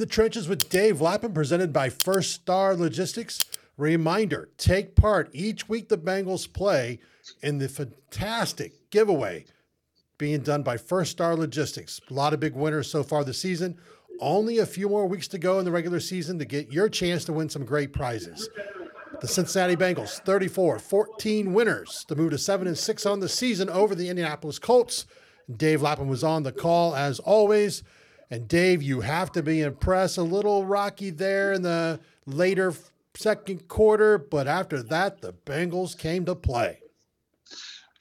[0.00, 3.44] the Trenches with Dave Lapham, presented by First Star Logistics.
[3.76, 7.00] Reminder take part each week the Bengals play
[7.42, 9.44] in the fantastic giveaway
[10.16, 12.00] being done by First Star Logistics.
[12.10, 13.76] A lot of big winners so far this season.
[14.20, 17.26] Only a few more weeks to go in the regular season to get your chance
[17.26, 18.48] to win some great prizes.
[19.20, 23.68] The Cincinnati Bengals, 34 14 winners to move to 7 and 6 on the season
[23.68, 25.04] over the Indianapolis Colts.
[25.54, 27.82] Dave Lapham was on the call as always.
[28.30, 30.16] And Dave, you have to be impressed.
[30.16, 32.72] A little rocky there in the later
[33.16, 36.80] second quarter, but after that, the Bengals came to play.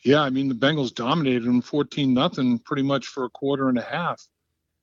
[0.05, 3.77] Yeah, I mean the Bengals dominated them 14 nothing pretty much for a quarter and
[3.77, 4.21] a half,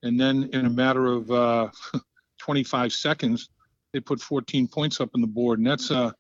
[0.02, 1.68] and then in a matter of uh,
[2.38, 3.48] 25 seconds,
[3.92, 6.10] they put 14 points up on the board, and that's uh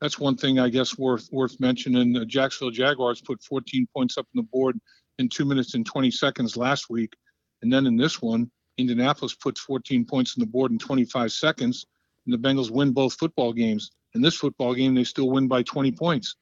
[0.00, 2.12] that's one thing I guess worth worth mentioning.
[2.12, 4.78] The Jacksonville Jaguars put 14 points up on the board
[5.18, 7.14] in two minutes and 20 seconds last week,
[7.62, 11.86] and then in this one, Indianapolis puts 14 points on the board in 25 seconds,
[12.24, 13.92] and the Bengals win both football games.
[14.14, 16.36] In this football game, they still win by 20 points.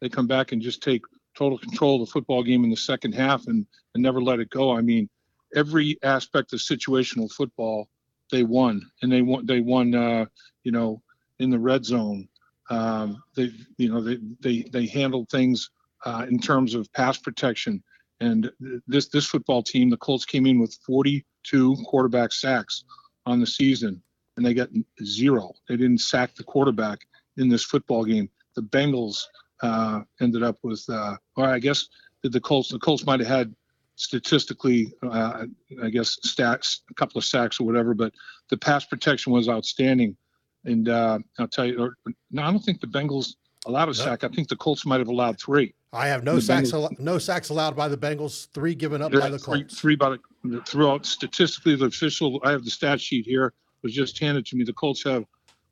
[0.00, 1.02] They come back and just take
[1.36, 4.50] total control of the football game in the second half and, and never let it
[4.50, 4.76] go.
[4.76, 5.08] I mean,
[5.54, 7.88] every aspect of situational football,
[8.30, 9.46] they won, and they won.
[9.46, 10.26] They won, uh,
[10.62, 11.02] you know,
[11.38, 12.28] in the red zone.
[12.68, 15.70] Um, they, you know, they they they handled things
[16.04, 17.82] uh, in terms of pass protection.
[18.20, 18.50] And
[18.86, 22.84] this this football team, the Colts came in with 42 quarterback sacks
[23.26, 24.02] on the season,
[24.36, 24.68] and they got
[25.02, 25.54] zero.
[25.68, 27.00] They didn't sack the quarterback
[27.38, 28.28] in this football game.
[28.56, 29.24] The Bengals
[29.62, 31.88] uh, ended up with, uh, or I guess
[32.22, 32.70] the Colts.
[32.70, 33.54] The Colts might have had
[33.96, 35.44] statistically, uh,
[35.82, 38.14] I guess, stats, a couple of sacks or whatever, but
[38.48, 40.16] the pass protection was outstanding.
[40.64, 41.96] And uh, I'll tell you, or,
[42.30, 43.34] no, I don't think the Bengals
[43.66, 44.24] allowed a sack.
[44.24, 45.74] I think the Colts might have allowed three.
[45.92, 48.48] I have no sacks, al- no sacks allowed by the Bengals.
[48.52, 49.80] Three given up by the three, Colts.
[49.80, 54.18] three by the, throughout statistically, the official, I have the stat sheet here, was just
[54.18, 54.64] handed to me.
[54.64, 55.24] The Colts have,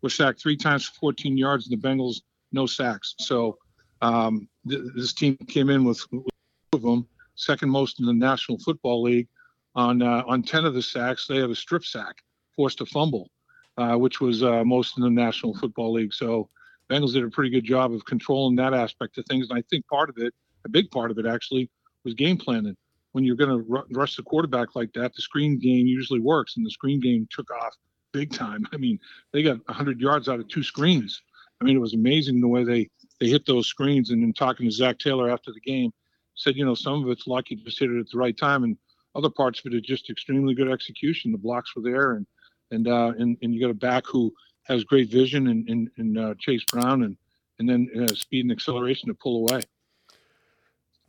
[0.03, 2.23] were sacked three times for 14 yards and the Bengals,
[2.53, 3.15] no sacks.
[3.19, 3.59] So
[4.03, 6.25] um, th- this team came in with, with
[6.73, 7.07] two of them,
[7.37, 9.29] second most in the National Football League.
[9.75, 12.17] On, uh, on 10 of the sacks, they had a strip sack,
[12.57, 13.31] forced a fumble,
[13.77, 16.13] uh, which was uh, most in the National Football League.
[16.13, 16.49] So
[16.91, 19.49] Bengals did a pretty good job of controlling that aspect of things.
[19.51, 20.35] And I think part of it,
[20.65, 21.71] a big part of it actually,
[22.05, 22.77] was game planning.
[23.13, 26.57] When you're going to r- rush the quarterback like that, the screen game usually works,
[26.57, 27.75] and the screen game took off
[28.13, 28.67] big time.
[28.73, 28.99] I mean,
[29.33, 31.23] they got 100 yards out of two screens.
[31.61, 32.89] I mean, it was amazing the way they
[33.21, 34.11] they hit those screens.
[34.11, 35.93] And then talking to Zac Taylor after the game,
[36.37, 38.77] said, you know, some of it's lucky just hit it at the right time, and
[39.15, 41.33] other parts of it is just extremely good execution.
[41.33, 42.27] The blocks were there, and
[42.71, 44.33] and uh, and, and you got a back who
[44.69, 47.17] has great vision and and, and uh, Chase Brown, and
[47.59, 49.63] and then uh, speed and acceleration to pull away.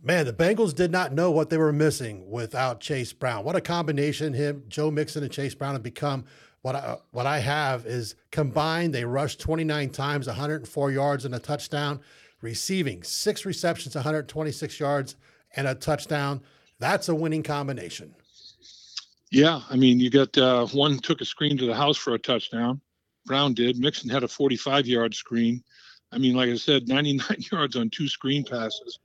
[0.02, 3.44] Man, the Bengals did not know what they were missing without Chase Brown.
[3.44, 6.26] What a combination him, Joe Mixon, and Chase Brown have become.
[6.62, 11.40] What I, what I have is combined, they rushed 29 times, 104 yards and a
[11.40, 12.02] touchdown,
[12.42, 15.16] receiving six receptions, 126 yards
[15.56, 16.42] and a touchdown.
[16.80, 18.14] That's a winning combination.
[19.32, 22.20] Yeah, I mean, you got uh, one took a screen to the house for a
[22.20, 22.82] touchdown.
[23.30, 23.78] Brown did.
[23.78, 25.64] Mixon had a 45 yard screen.
[26.12, 28.98] I mean, like I said, 99 yards on two screen passes.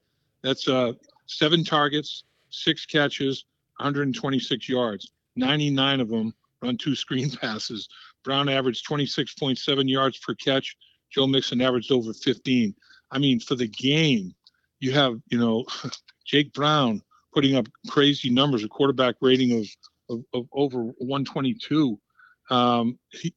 [0.42, 0.94] That's uh,
[1.26, 3.44] seven targets, six catches,
[3.76, 5.12] 126 yards.
[5.36, 7.86] 99 of them on two screen passes.
[8.22, 10.74] Brown averaged 26.7 yards per catch.
[11.10, 12.74] Joe Mixon averaged over 15.
[13.10, 14.34] I mean, for the game,
[14.80, 15.66] you have, you know,
[16.24, 17.02] Jake Brown
[17.34, 19.66] putting up crazy numbers, a quarterback rating of,
[20.08, 22.00] of, of over 122.
[22.50, 23.32] Um, he,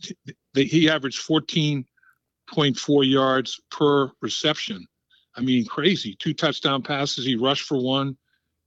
[0.54, 4.86] he averaged 14.4 yards per reception.
[5.36, 6.16] I mean, crazy.
[6.20, 7.26] Two touchdown passes.
[7.26, 8.18] He rushed for one.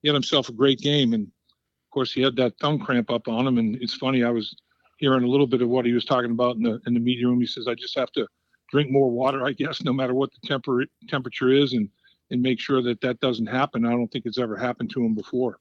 [0.02, 1.12] He had himself a great game.
[1.12, 3.58] And of course, he had that thumb cramp up on him.
[3.58, 4.54] And it's funny, I was
[4.98, 7.26] hearing a little bit of what he was talking about in the in the media
[7.26, 7.40] room.
[7.40, 8.26] He says, I just have to
[8.70, 11.88] drink more water, I guess, no matter what the temper temperature is, and
[12.30, 13.84] and make sure that that doesn't happen.
[13.84, 15.58] I don't think it's ever happened to him before.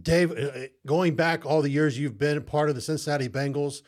[0.00, 3.82] Dave, uh, going back all the years you've been part of the Cincinnati Bengals,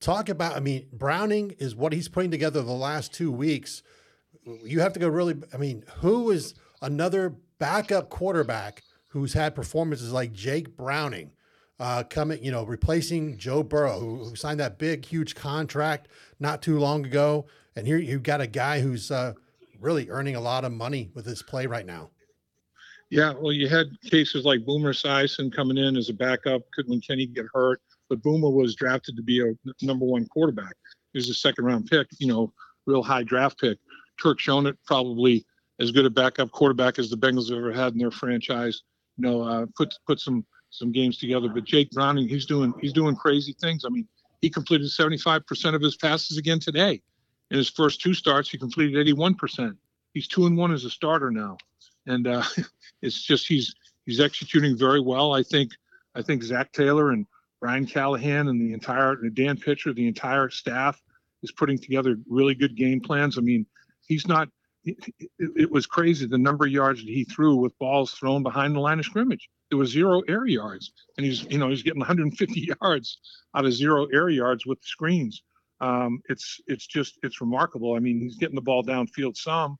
[0.00, 3.82] talk about, I mean, Browning is what he's putting together the last two weeks.
[4.64, 10.12] You have to go really, I mean, who is another backup quarterback who's had performances
[10.12, 11.32] like Jake Browning
[11.78, 16.08] uh, coming, you know, replacing Joe Burrow, who, who signed that big, huge contract
[16.38, 17.46] not too long ago.
[17.76, 19.34] And here you've got a guy who's uh,
[19.78, 22.10] really earning a lot of money with his play right now.
[23.10, 27.00] Yeah, well, you had cases like Boomer Esiason coming in as a backup could when
[27.00, 29.52] Kenny get hurt, but Boomer was drafted to be a
[29.84, 30.76] number one quarterback.
[31.12, 32.52] He was a second round pick, you know,
[32.86, 33.78] real high draft pick.
[34.22, 35.44] Turk Schonert probably
[35.80, 38.82] as good a backup quarterback as the Bengals have ever had in their franchise.
[39.16, 41.48] You know, uh, put put some some games together.
[41.48, 43.84] But Jake Browning, he's doing he's doing crazy things.
[43.84, 44.06] I mean,
[44.40, 47.02] he completed 75% of his passes again today.
[47.50, 49.76] In his first two starts, he completed 81%.
[50.14, 51.56] He's two and one as a starter now,
[52.06, 52.42] and uh,
[53.02, 53.74] it's just he's
[54.06, 55.32] he's executing very well.
[55.32, 55.72] I think
[56.14, 57.26] I think Zac Taylor and
[57.60, 61.00] Brian Callahan and the entire Dan Pitcher, the entire staff
[61.42, 63.38] is putting together really good game plans.
[63.38, 63.66] I mean,
[64.06, 64.48] he's not.
[64.82, 64.96] It,
[65.38, 68.80] it was crazy the number of yards that he threw with balls thrown behind the
[68.80, 69.50] line of scrimmage.
[69.68, 73.18] There was zero air yards, and he's you know he's getting 150 yards
[73.54, 75.42] out of zero air yards with screens.
[75.80, 77.94] Um, it's it's just it's remarkable.
[77.94, 79.76] I mean, he's getting the ball downfield some,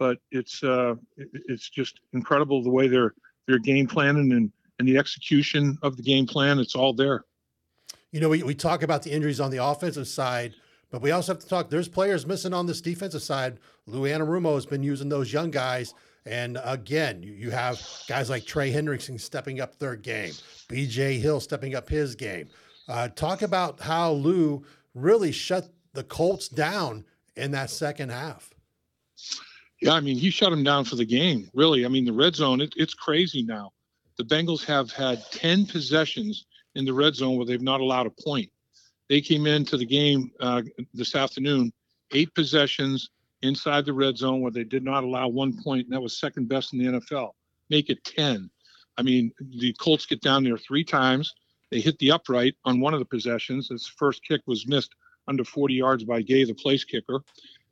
[0.00, 3.14] but it's uh, it's just incredible the way they're
[3.46, 4.50] they're game planning and
[4.80, 6.58] and the execution of the game plan.
[6.58, 7.26] It's all there.
[8.10, 10.54] You know, we, we talk about the injuries on the offensive side,
[10.90, 11.68] but we also have to talk.
[11.68, 13.60] There's players missing on this defensive side.
[13.86, 15.94] Lou Anarumo has been using those young guys.
[16.26, 20.32] And again, you, you have guys like Trey Hendrickson stepping up their game,
[20.68, 22.48] BJ Hill stepping up his game.
[22.88, 24.64] Uh, talk about how Lou
[24.94, 27.04] really shut the Colts down
[27.36, 28.50] in that second half.
[29.80, 31.84] Yeah, I mean, he shut him down for the game, really.
[31.84, 33.72] I mean, the red zone, it, it's crazy now
[34.20, 36.44] the Bengals have had 10 possessions
[36.74, 38.50] in the red zone where they've not allowed a point.
[39.08, 40.60] They came into the game uh,
[40.92, 41.72] this afternoon,
[42.12, 43.08] eight possessions
[43.40, 46.50] inside the red zone where they did not allow one point, and that was second
[46.50, 47.30] best in the NFL.
[47.70, 48.50] Make it 10.
[48.98, 51.32] I mean, the Colts get down there three times.
[51.70, 53.68] They hit the upright on one of the possessions.
[53.68, 54.94] His first kick was missed
[55.28, 57.22] under 40 yards by Gay, the place kicker.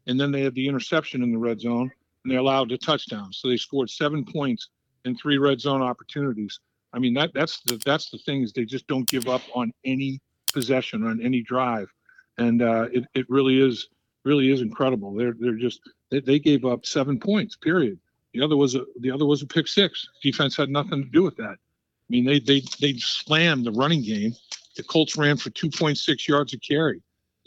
[0.06, 1.90] And then they had the interception in the red zone,
[2.28, 3.32] and they allowed a touchdown.
[3.32, 4.68] So they scored seven points
[5.06, 6.60] and three red zone opportunities.
[6.92, 9.72] I mean that that's the that's the thing is they just don't give up on
[9.86, 10.20] any
[10.52, 11.88] possession on any drive,
[12.36, 13.88] and uh, it it really is
[14.24, 15.14] really is incredible.
[15.14, 15.80] They're they're just
[16.10, 17.56] they, they gave up seven points.
[17.56, 17.98] Period.
[18.34, 20.06] The other was a the other was a pick six.
[20.22, 21.56] Defense had nothing to do with that.
[21.56, 24.34] I mean they they they slammed the running game.
[24.76, 27.00] The Colts ran for 2.6 yards a carry.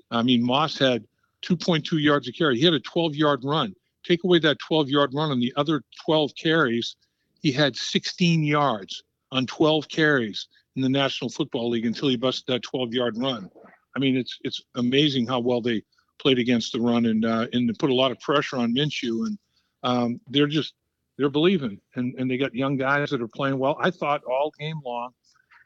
[0.09, 1.05] I mean Moss had
[1.43, 2.57] 2.2 yards a carry.
[2.57, 3.75] He had a 12 yard run.
[4.03, 6.95] Take away that 12 yard run on the other 12 carries,
[7.41, 12.45] he had 16 yards on 12 carries in the National Football League until he busted
[12.47, 13.49] that 12 yard run.
[13.95, 15.83] I mean, it's it's amazing how well they
[16.19, 19.37] played against the run and uh, and put a lot of pressure on Minshew and
[19.83, 20.73] um, they're just
[21.17, 23.77] they're believing and and they got young guys that are playing well.
[23.79, 25.11] I thought all game long,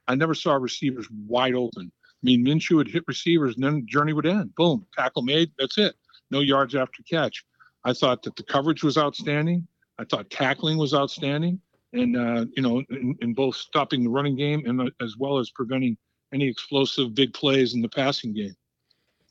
[0.08, 1.92] I never saw receivers wide open.
[1.94, 4.56] I mean, Minshew would hit receivers and then the journey would end.
[4.56, 5.52] Boom, tackle made.
[5.60, 5.96] That's it.
[6.32, 7.46] No yards after catch.
[7.86, 9.66] I thought that the coverage was outstanding.
[9.98, 11.62] I thought tackling was outstanding
[11.96, 15.40] and uh, you know, in, in, both stopping the running game and uh, as well
[15.40, 15.98] as preventing
[16.34, 18.54] any explosive big plays in the passing game.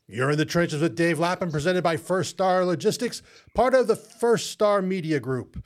[0.07, 3.21] You're in the trenches with Dave Lapham, presented by First Star Logistics,
[3.55, 5.63] part of the First Star Media Group.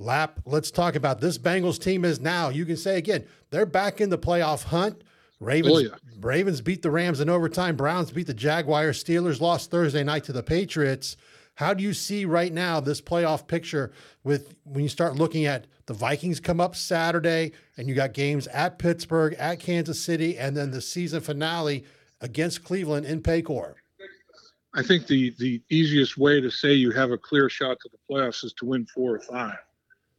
[0.00, 2.48] Lap, let's talk about this Bengals team is now.
[2.48, 5.02] You can say again, they're back in the playoff hunt.
[5.40, 5.88] Ravens, oh, yeah.
[6.20, 7.76] Ravens beat the Rams in overtime.
[7.76, 9.02] Browns beat the Jaguars.
[9.02, 11.16] Steelers lost Thursday night to the Patriots.
[11.58, 13.90] How do you see right now this playoff picture
[14.22, 18.46] with when you start looking at the Vikings come up Saturday and you got games
[18.46, 21.84] at Pittsburgh, at Kansas City, and then the season finale
[22.20, 23.74] against Cleveland in Paycor?
[24.76, 27.98] I think the the easiest way to say you have a clear shot to the
[28.08, 29.58] playoffs is to win four or five,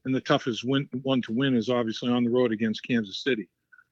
[0.03, 3.47] and the toughest win, one to win is obviously on the road against Kansas City.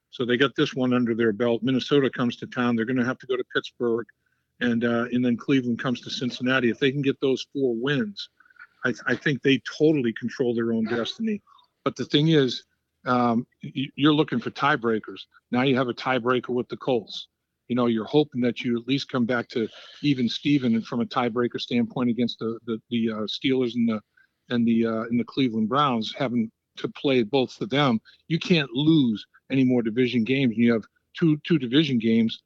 [0.10, 1.64] So they got this one under their belt.
[1.64, 2.76] Minnesota comes to town.
[2.76, 4.06] They're going to have to go to Pittsburgh
[4.62, 6.70] and uh, and then Cleveland comes to Cincinnati.
[6.70, 8.30] If they can get those four wins,
[8.86, 11.42] I, I think they totally control their own destiny.
[11.84, 12.64] But the thing is,
[13.06, 15.22] um, you're looking for tiebreakers.
[15.52, 17.28] Now you have a tiebreaker with the Colts.
[17.68, 19.68] You know, you're hoping that you at least come back to
[20.02, 24.02] even Steven and from a tiebreaker standpoint against the the, the uh, Steelers and the
[24.50, 28.00] and the uh, and the Cleveland Browns, having to play both of them.
[28.28, 30.56] You can't lose any more division games.
[30.58, 30.84] You have
[31.18, 32.42] two two division games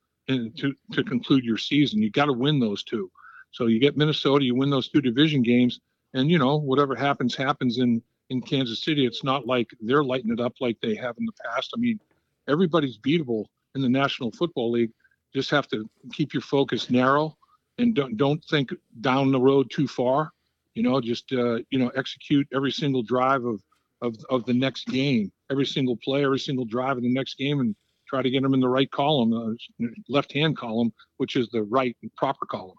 [0.58, 2.02] to to conclude your season.
[2.02, 3.12] You got to win those two.
[3.52, 5.80] So you get Minnesota, you win those two division games,
[6.14, 9.06] and you know whatever happens happens in in Kansas City.
[9.06, 11.72] It's not like they're lighting it up like they have in the past.
[11.76, 12.00] I mean,
[12.48, 13.46] everybody's beatable
[13.76, 14.92] in the National Football League.
[15.34, 17.38] Just have to keep your focus narrow
[17.78, 20.32] and don't don't think down the road too far.
[20.76, 23.62] You know, just uh, you know execute every single drive of
[24.02, 27.60] of of the next game, every single play, every single drive of the next game,
[27.60, 27.76] and
[28.12, 31.64] try to get them in the right column, uh, left hand column, which is the
[31.64, 32.78] right proper column.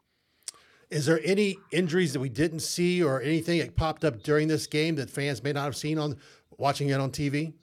[0.90, 4.66] Is there any injuries that we didn't see or anything that popped up during this
[4.66, 6.18] game that fans may not have seen on
[6.58, 7.54] watching it on TV?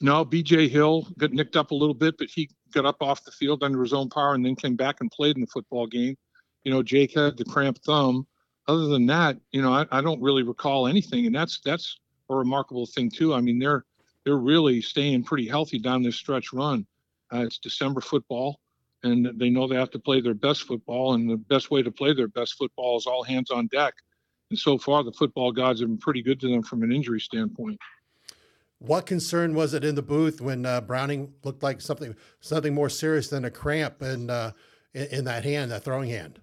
[0.00, 3.30] No, BJ Hill got nicked up a little bit, but he got up off the
[3.30, 6.16] field under his own power and then came back and played in the football game.
[6.64, 8.26] You know, Jake had the cramped thumb.
[8.68, 12.34] Other than that, you know, I, I don't really recall anything, and that's that's a
[12.34, 13.32] remarkable thing too.
[13.32, 13.84] I mean, they're
[14.24, 16.84] they're really staying pretty healthy down this stretch run.
[17.32, 18.60] Uh, it's December football,
[19.02, 21.90] and they know they have to play their best football, and the best way to
[21.90, 23.94] play their best football is all hands on deck.
[24.50, 27.20] And so far, the football gods have been pretty good to them from an injury
[27.20, 27.78] standpoint.
[28.78, 32.90] What concern was it in the booth when uh, Browning looked like something something more
[32.90, 34.52] serious than a cramp in, uh,
[34.92, 36.38] in, that hand, that throwing hand?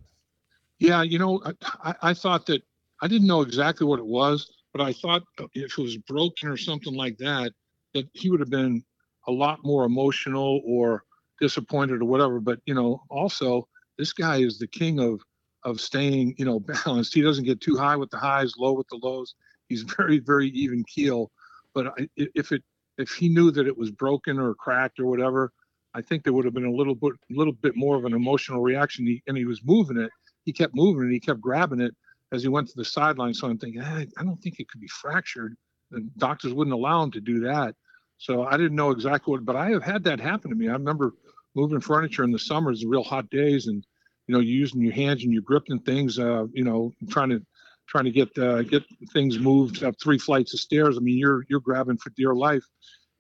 [0.80, 1.42] Yeah, you know,
[1.84, 2.64] I, I thought that
[3.02, 5.22] I didn't know exactly what it was, but I thought
[5.54, 7.54] if it was broken or something like that,
[7.94, 8.84] that he would have been
[9.28, 11.04] a lot more emotional or
[11.40, 12.40] disappointed or whatever.
[12.40, 15.22] But you know, also this guy is the king of
[15.64, 17.14] of staying, you know, balanced.
[17.14, 19.36] He doesn't get too high with the highs, low with the lows.
[19.70, 21.32] He's very, very even keel.
[21.74, 22.64] But if it
[22.98, 25.52] if he knew that it was broken or cracked or whatever,
[25.96, 28.62] I think there would have been a little bit little bit more of an emotional
[28.62, 29.06] reaction.
[29.06, 30.12] He, and he was moving it.
[30.46, 31.14] He kept moving it.
[31.14, 31.96] He kept grabbing it
[32.32, 33.34] as he went to the sideline.
[33.34, 35.56] So I'm thinking, hey, I don't think it could be fractured.
[35.92, 37.76] The doctors wouldn't allow him to do that.
[38.24, 40.70] So I didn't know exactly what, but I have had that happen to me.
[40.70, 41.12] I remember
[41.56, 43.86] moving furniture in the summers, real hot days, and
[44.28, 47.46] you know, you're using your hands and you're gripping things, uh, you know, trying to
[47.86, 50.96] trying to get uh, get things moved up three flights of stairs.
[50.96, 52.64] I mean, you're you're grabbing for dear life,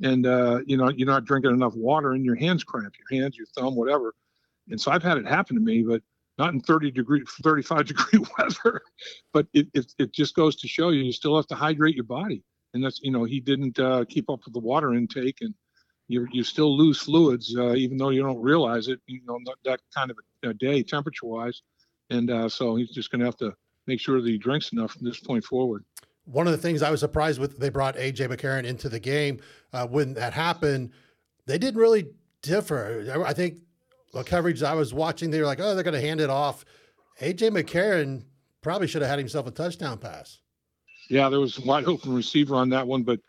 [0.01, 3.36] and uh, you know you're not drinking enough water, and your hands cramp, your hands,
[3.36, 4.15] your thumb, whatever.
[4.69, 6.01] And so I've had it happen to me, but
[6.38, 8.81] not in 30 degree, 35 degree weather.
[9.33, 12.05] But it, it it just goes to show you, you still have to hydrate your
[12.05, 12.41] body,
[12.74, 15.53] and that's you know he didn't uh, keep up with the water intake, and
[16.08, 19.00] you you still lose fluids uh, even though you don't realize it.
[19.08, 21.62] You know that kind of a day temperature wise,
[22.10, 23.53] and uh, so he's just going to have to
[23.88, 25.84] make sure that he drinks enough from this point forward.
[26.25, 29.42] One of the things I was surprised with, they brought AJ McCarron into the game.
[29.74, 30.92] Uh, when that happened,
[31.48, 32.08] they didn't really
[32.42, 33.24] differ.
[33.25, 33.60] I think
[34.13, 36.63] the coverage I was watching, they were like, oh, they're going to hand it off.
[37.20, 38.24] AJ McCarron
[38.62, 40.39] probably should have had himself a touchdown pass.
[41.10, 43.19] Yeah, there was a wide open receiver on that one, but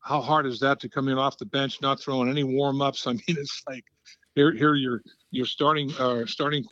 [0.00, 3.06] how hard is that to come in off the bench, not throwing any warm ups?
[3.06, 3.84] I mean, it's like
[4.34, 6.64] here, here you're you're starting uh, starting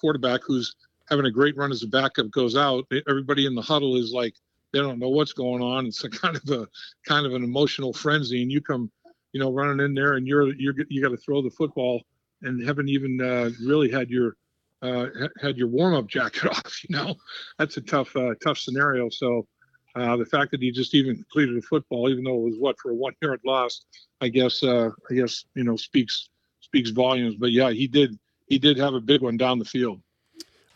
[0.00, 0.74] quarterback who's
[1.08, 4.34] having a great run as a backup goes out, everybody in the huddle is like
[4.72, 5.86] they don't know what's going on.
[5.86, 6.68] It's a kind of a
[7.06, 8.90] kind of an emotional frenzy, and you come,
[9.32, 12.02] you know, running in there, and you're you're you got to throw the football,
[12.42, 14.36] and haven't even uh, really had your
[14.82, 15.06] uh,
[15.40, 16.82] had your warm up jacket off.
[16.88, 17.14] You know,
[17.58, 19.08] that's a tough uh, tough scenario.
[19.08, 19.46] So.
[19.94, 22.78] Uh, the fact that he just even completed a football, even though it was what
[22.78, 23.84] for a one-yard loss,
[24.20, 27.36] I guess uh, I guess you know speaks speaks volumes.
[27.36, 30.00] But yeah, he did he did have a big one down the field.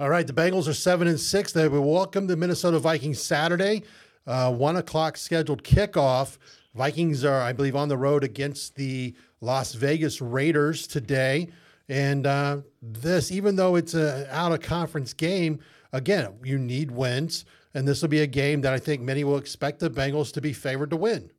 [0.00, 1.52] All right, the Bengals are seven and six.
[1.52, 3.82] They will welcome the Minnesota Vikings Saturday,
[4.28, 6.38] uh, one o'clock scheduled kickoff.
[6.74, 11.48] Vikings are, I believe, on the road against the Las Vegas Raiders today.
[11.88, 15.58] And uh, this, even though it's a out of conference game,
[15.92, 17.44] again, you need wins,
[17.74, 20.40] and this will be a game that I think many will expect the Bengals to
[20.40, 21.30] be favored to win.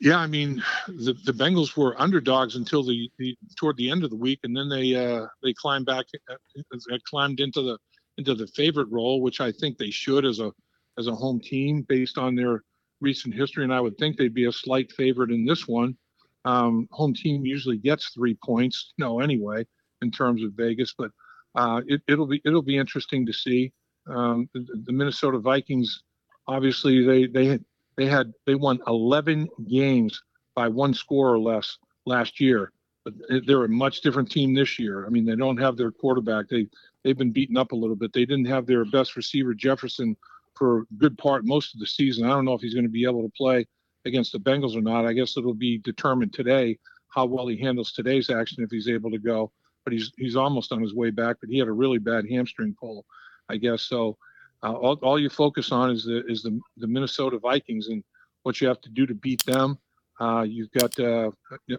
[0.00, 4.10] Yeah, I mean, the, the Bengals were underdogs until the, the toward the end of
[4.10, 7.78] the week, and then they uh, they climbed back, uh, climbed into the
[8.18, 10.52] into the favorite role, which I think they should as a
[10.98, 12.62] as a home team based on their
[13.00, 15.96] recent history, and I would think they'd be a slight favorite in this one.
[16.44, 19.66] Um, home team usually gets three points, no, anyway,
[20.02, 21.10] in terms of Vegas, but
[21.54, 23.72] uh, it, will be it'll be interesting to see.
[24.08, 26.02] Um, the, Minnesota Vikings,
[26.46, 27.58] obviously, they they
[27.96, 30.22] they had they won 11 games
[30.54, 32.72] by one score or less last year,
[33.04, 33.14] but
[33.46, 35.06] they're a much different team this year.
[35.06, 36.48] I mean, they don't have their quarterback.
[36.48, 36.68] They
[37.04, 38.12] they've been beaten up a little bit.
[38.12, 40.16] They didn't have their best receiver Jefferson
[40.54, 42.24] for a good part most of the season.
[42.24, 43.66] I don't know if he's going to be able to play
[44.06, 45.06] against the Bengals or not.
[45.06, 49.10] I guess it'll be determined today how well he handles today's action if he's able
[49.10, 49.52] to go.
[49.84, 51.36] But he's he's almost on his way back.
[51.40, 53.04] But he had a really bad hamstring pull,
[53.48, 53.82] I guess.
[53.82, 54.16] So
[54.62, 58.02] uh, all, all you focus on is the is the, the Minnesota Vikings and
[58.42, 59.78] what you have to do to beat them.
[60.20, 61.30] Uh, you've got uh,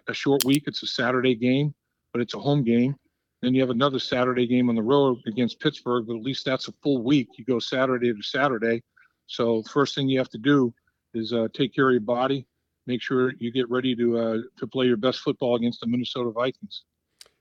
[0.07, 0.63] a short week.
[0.67, 1.73] It's a Saturday game,
[2.13, 2.95] but it's a home game.
[3.41, 6.67] Then you have another Saturday game on the road against Pittsburgh, but at least that's
[6.67, 7.29] a full week.
[7.37, 8.83] You go Saturday to Saturday.
[9.27, 10.73] So first thing you have to do
[11.13, 12.47] is uh, take care of your body,
[12.85, 16.31] make sure you get ready to uh, to play your best football against the Minnesota
[16.31, 16.83] Vikings.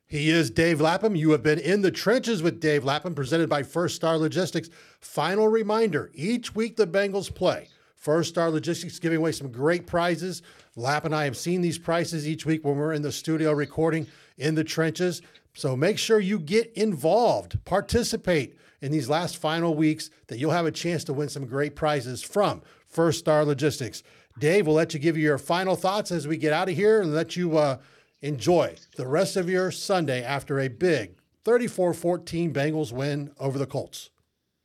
[0.09, 1.17] He is Dave Lapham.
[1.17, 4.71] You have been in the trenches with Dave Lapham, presented by First Star Logistics.
[5.01, 7.67] Final reminder each week the Bengals play.
[7.97, 10.43] First Star Logistics giving away some great prizes.
[10.77, 14.07] Lap and I have seen these prices each week when we're in the studio recording
[14.39, 15.23] in the trenches.
[15.55, 20.67] So make sure you get involved, participate in these last final weeks that you'll have
[20.67, 24.05] a chance to win some great prizes from First Star Logistics.
[24.39, 27.01] Dave, we'll let you give you your final thoughts as we get out of here
[27.01, 27.79] and let you uh,
[28.27, 31.15] Enjoy the rest of your Sunday after a big
[31.45, 34.11] 34 14 Bengals win over the Colts.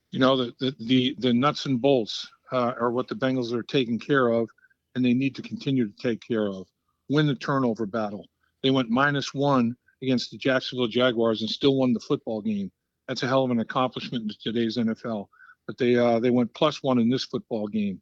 [0.10, 3.62] You know, the, the, the, the nuts and bolts uh, are what the Bengals are
[3.62, 4.50] taking care of,
[4.96, 6.66] and they need to continue to take care of.
[7.08, 8.26] Win the turnover battle.
[8.64, 12.72] They went minus one against the Jacksonville Jaguars and still won the football game.
[13.08, 15.28] That's a hell of an accomplishment in today's NFL.
[15.68, 18.02] But they uh, they went plus one in this football game.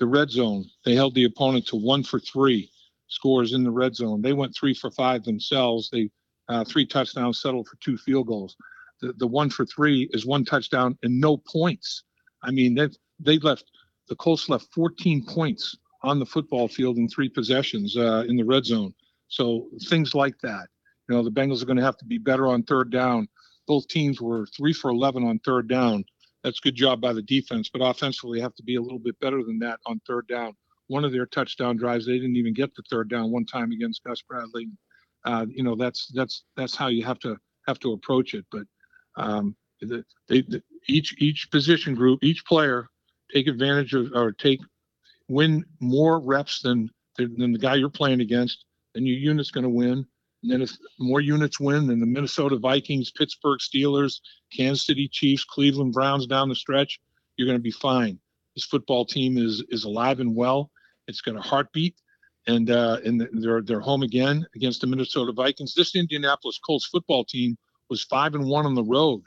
[0.00, 2.70] The red zone, they held the opponent to one for three
[3.08, 4.22] scores in the red zone.
[4.22, 5.90] They went three for five themselves.
[5.90, 6.10] They
[6.48, 8.56] uh, three touchdowns, settled for two field goals.
[9.02, 12.04] The, the one for three is one touchdown and no points.
[12.42, 12.88] I mean, they
[13.20, 13.64] they left
[14.08, 18.44] the Colts left 14 points on the football field in three possessions uh, in the
[18.44, 18.94] red zone.
[19.28, 20.68] So things like that.
[21.08, 23.28] You know, the Bengals are going to have to be better on third down.
[23.66, 26.04] Both teams were three for 11 on third down.
[26.42, 29.42] That's good job by the defense, but offensively have to be a little bit better
[29.42, 30.54] than that on third down.
[30.88, 34.04] One of their touchdown drives, they didn't even get the third down one time against
[34.04, 34.68] Gus Bradley.
[35.24, 38.44] Uh, you know, that's that's that's how you have to have to approach it.
[38.50, 38.62] But
[39.16, 42.88] um, the, they, the, each each position group, each player,
[43.32, 44.60] take advantage of or take
[45.28, 48.64] win more reps than than the guy you're playing against,
[48.94, 50.06] then your unit's going to win.
[50.42, 54.20] And then if more units win, then the Minnesota Vikings, Pittsburgh Steelers,
[54.56, 57.00] Kansas City Chiefs, Cleveland Browns down the stretch,
[57.36, 58.20] you're going to be fine.
[58.54, 60.70] This football team is is alive and well.
[61.08, 61.96] It's to heartbeat,
[62.46, 65.74] and uh, and they're they're home again against the Minnesota Vikings.
[65.74, 67.56] This Indianapolis Colts football team
[67.88, 69.22] was five and one on the road,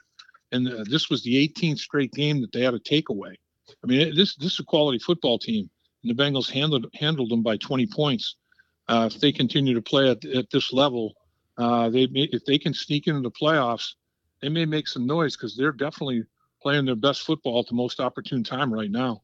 [0.52, 3.34] and uh, this was the 18th straight game that they had a takeaway.
[3.82, 5.68] I mean, this this is a quality football team,
[6.02, 8.36] and the Bengals handled handled them by 20 points.
[8.88, 11.14] Uh, if they continue to play at, at this level,
[11.58, 13.94] uh, they may, if they can sneak into the playoffs,
[14.40, 16.22] they may make some noise because they're definitely
[16.60, 19.22] playing their best football at the most opportune time right now.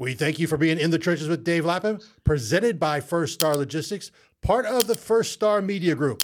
[0.00, 3.54] We thank you for being in the trenches with Dave Lapham, presented by First Star
[3.54, 6.22] Logistics, part of the First Star Media Group.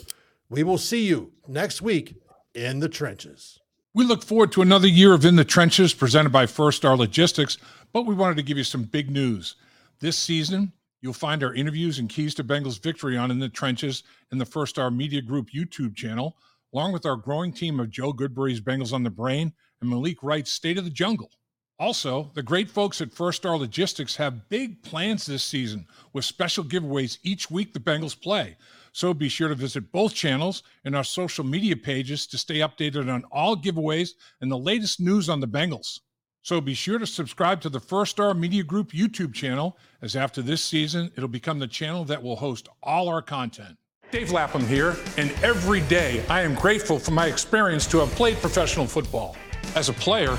[0.48, 2.16] We will see you next week
[2.54, 3.58] in the trenches.
[3.92, 7.58] We look forward to another year of In the Trenches presented by First Star Logistics,
[7.92, 9.56] but we wanted to give you some big news.
[10.00, 10.72] This season,
[11.02, 14.46] you'll find our interviews and keys to Bengals victory on In the Trenches in the
[14.46, 16.38] First Star Media Group YouTube channel,
[16.72, 20.50] along with our growing team of Joe Goodberry's Bengals on the Brain and Malik Wright's
[20.50, 21.30] State of the Jungle.
[21.78, 26.64] Also, the great folks at First Star Logistics have big plans this season with special
[26.64, 28.56] giveaways each week the Bengals play.
[28.92, 33.12] So be sure to visit both channels and our social media pages to stay updated
[33.12, 36.00] on all giveaways and the latest news on the Bengals.
[36.40, 40.40] So be sure to subscribe to the First Star Media Group YouTube channel, as after
[40.40, 43.76] this season, it'll become the channel that will host all our content.
[44.12, 48.36] Dave Lapham here, and every day I am grateful for my experience to have played
[48.38, 49.36] professional football.
[49.74, 50.38] As a player,